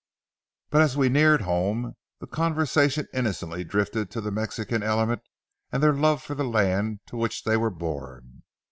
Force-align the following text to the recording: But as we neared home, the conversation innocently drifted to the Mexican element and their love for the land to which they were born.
But 0.71 0.81
as 0.81 0.97
we 0.97 1.09
neared 1.09 1.41
home, 1.41 1.93
the 2.19 2.25
conversation 2.25 3.07
innocently 3.13 3.63
drifted 3.63 4.09
to 4.09 4.19
the 4.19 4.31
Mexican 4.31 4.81
element 4.81 5.21
and 5.71 5.83
their 5.83 5.93
love 5.93 6.23
for 6.23 6.33
the 6.33 6.43
land 6.43 7.01
to 7.05 7.17
which 7.17 7.43
they 7.43 7.55
were 7.55 7.69
born. 7.69 8.41